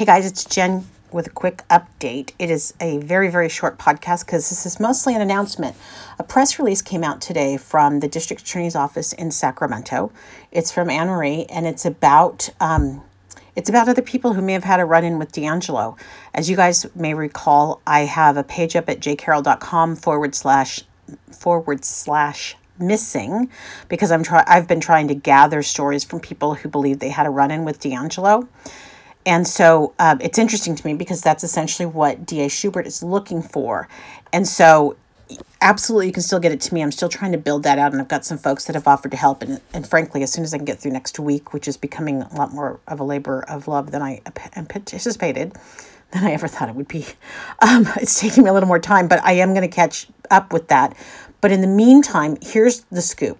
[0.00, 2.32] Hey guys, it's Jen with a quick update.
[2.38, 5.76] It is a very, very short podcast because this is mostly an announcement.
[6.18, 10.10] A press release came out today from the district attorney's office in Sacramento.
[10.50, 13.02] It's from Anne Marie and it's about um,
[13.54, 15.98] it's about other people who may have had a run in with DeAngelo.
[16.32, 20.82] As you guys may recall, I have a page up at jcarole.com forward slash
[21.30, 23.50] forward slash missing
[23.90, 27.26] because I'm try I've been trying to gather stories from people who believe they had
[27.26, 28.48] a run in with DeAngelo.
[29.26, 33.42] And so um, it's interesting to me because that's essentially what DA Schubert is looking
[33.42, 33.88] for.
[34.32, 34.96] And so
[35.60, 36.82] absolutely you can still get it to me.
[36.82, 39.10] I'm still trying to build that out and I've got some folks that have offered
[39.10, 41.68] to help and, and frankly as soon as I can get through next week, which
[41.68, 44.22] is becoming a lot more of a labor of love than I
[44.56, 45.54] anticipated,
[46.12, 47.06] than I ever thought it would be.
[47.62, 50.50] Um, it's taking me a little more time, but I am going to catch up
[50.50, 50.96] with that.
[51.42, 53.38] But in the meantime, here's the scoop.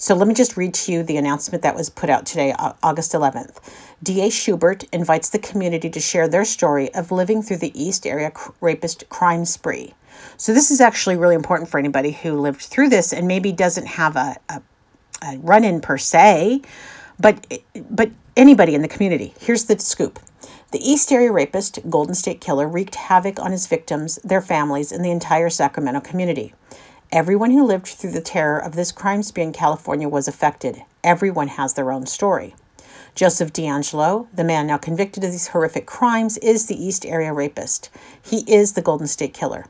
[0.00, 3.12] So let me just read to you the announcement that was put out today, August
[3.12, 3.56] 11th.
[4.00, 8.30] DA Schubert invites the community to share their story of living through the East Area
[8.60, 9.94] rapist crime spree.
[10.36, 13.86] So this is actually really important for anybody who lived through this and maybe doesn't
[13.86, 14.62] have a, a,
[15.20, 16.62] a run in per se,
[17.18, 17.44] but
[17.90, 19.34] but anybody in the community.
[19.40, 20.20] Here's the scoop.
[20.70, 25.04] The East Area rapist, Golden State Killer, wreaked havoc on his victims, their families, and
[25.04, 26.54] the entire Sacramento community.
[27.10, 30.82] Everyone who lived through the terror of this crime spree in California was affected.
[31.02, 32.54] Everyone has their own story.
[33.14, 37.88] Joseph DeAngelo, the man now convicted of these horrific crimes, is the East Area rapist.
[38.22, 39.64] He is the Golden State Killer.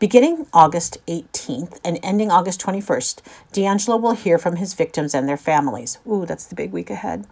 [0.00, 5.36] Beginning August 18th and ending August 21st, DeAngelo will hear from his victims and their
[5.36, 5.98] families.
[6.08, 7.24] Ooh, that's the big week ahead.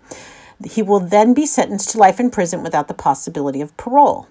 [0.65, 4.29] He will then be sentenced to life in prison without the possibility of parole.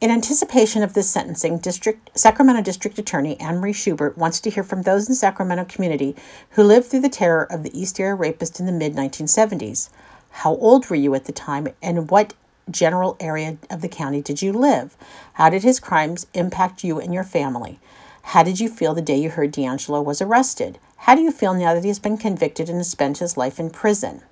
[0.00, 4.82] In anticipation of this sentencing, District, Sacramento District Attorney Anne Schubert wants to hear from
[4.82, 6.16] those in Sacramento community
[6.50, 9.90] who lived through the terror of the East Area rapist in the mid 1970s.
[10.30, 12.34] How old were you at the time, and what
[12.70, 14.96] general area of the county did you live?
[15.34, 17.78] How did his crimes impact you and your family?
[18.22, 20.78] How did you feel the day you heard DeAngelo was arrested?
[20.98, 23.60] How do you feel now that he has been convicted and has spent his life
[23.60, 24.22] in prison?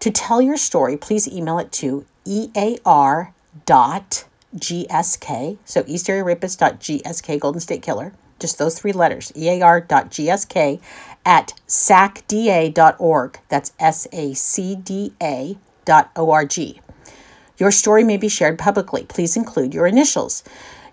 [0.00, 3.32] To tell your story, please email it to ear
[3.64, 4.24] dot
[4.56, 10.80] GSK, so East Area Rapist.gsk, Golden State Killer, just those three letters, EAR.GSK,
[11.24, 13.38] at sacda.org.
[13.48, 16.80] That's S A C D A dot O R G.
[17.58, 19.04] Your story may be shared publicly.
[19.04, 20.44] Please include your initials.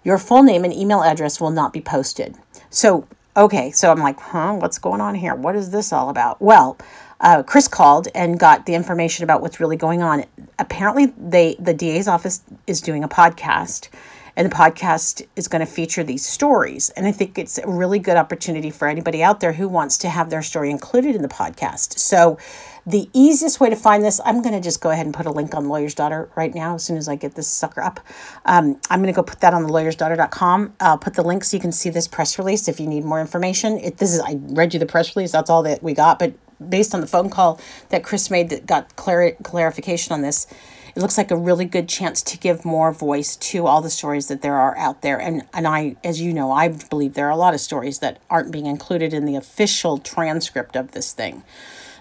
[0.03, 2.35] Your full name and email address will not be posted.
[2.69, 5.35] So, okay, so I'm like, huh, what's going on here?
[5.35, 6.41] What is this all about?
[6.41, 6.77] Well,
[7.19, 10.25] uh, Chris called and got the information about what's really going on.
[10.59, 13.89] Apparently, they the DA's office is doing a podcast,
[14.35, 16.89] and the podcast is going to feature these stories.
[16.91, 20.09] And I think it's a really good opportunity for anybody out there who wants to
[20.09, 21.99] have their story included in the podcast.
[21.99, 22.37] So,
[22.85, 25.31] the easiest way to find this, I'm going to just go ahead and put a
[25.31, 28.01] link on Lawyer's Daughter right now as soon as I get this sucker up.
[28.45, 30.73] Um, I'm going to go put that on the lawyersdaughter.com.
[30.81, 33.21] I'll put the link so you can see this press release if you need more
[33.21, 33.77] information.
[33.77, 35.31] It, this is I read you the press release.
[35.31, 36.33] That's all that we got, but
[36.69, 37.59] based on the phone call
[37.89, 40.47] that Chris made that got clar- clarification on this,
[40.95, 44.27] it looks like a really good chance to give more voice to all the stories
[44.27, 45.19] that there are out there.
[45.19, 48.19] And and I, as you know, I believe there are a lot of stories that
[48.29, 51.43] aren't being included in the official transcript of this thing.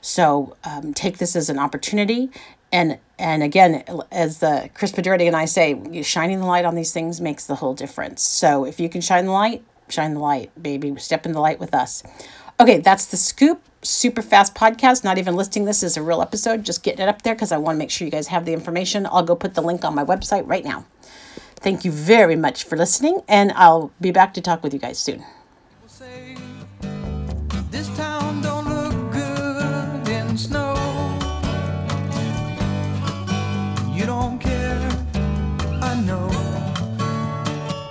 [0.02, 2.30] So um, take this as an opportunity.
[2.70, 6.92] And and again, as the Chris Pedretti and I say, shining the light on these
[6.92, 8.22] things makes the whole difference.
[8.22, 10.94] So if you can shine the light, shine the light, baby.
[10.96, 12.02] Step in the light with us.
[12.60, 16.64] Okay, that's the scoop super fast podcast, not even listing this as a real episode,
[16.64, 18.52] just getting it up there because I want to make sure you guys have the
[18.52, 19.06] information.
[19.06, 20.84] I'll go put the link on my website right now.
[21.56, 24.98] Thank you very much for listening, and I'll be back to talk with you guys
[24.98, 25.24] soon.